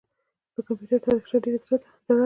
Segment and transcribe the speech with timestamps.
[0.55, 1.85] د کمپیوټر تاریخچه ډېره زړه ده.